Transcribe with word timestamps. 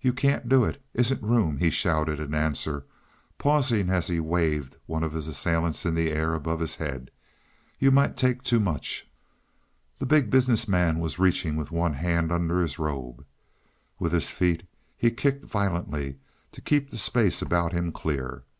"You 0.00 0.12
can't 0.12 0.48
do 0.48 0.62
it 0.62 0.80
isn't 0.94 1.20
room," 1.20 1.56
he 1.58 1.68
shouted 1.68 2.20
in 2.20 2.32
answer, 2.32 2.84
pausing 3.38 3.90
as 3.90 4.06
he 4.06 4.20
waved 4.20 4.76
one 4.86 5.02
of 5.02 5.12
his 5.12 5.26
assailants 5.26 5.84
in 5.84 5.96
the 5.96 6.12
air 6.12 6.32
above 6.32 6.60
his 6.60 6.76
head. 6.76 7.10
"You 7.80 7.90
might 7.90 8.16
take 8.16 8.44
too 8.44 8.60
much." 8.60 9.08
The 9.98 10.06
Big 10.06 10.30
Business 10.30 10.68
Man 10.68 11.00
was 11.00 11.18
reaching 11.18 11.56
with 11.56 11.72
one 11.72 11.94
hand 11.94 12.30
under 12.30 12.60
his 12.62 12.78
robe. 12.78 13.26
With 13.98 14.12
his 14.12 14.30
feet 14.30 14.62
he 14.96 15.10
kicked 15.10 15.44
violently 15.44 16.18
to 16.52 16.60
keep 16.60 16.90
the 16.90 16.96
space 16.96 17.42
about 17.42 17.72
him 17.72 17.90
clear. 17.90 18.44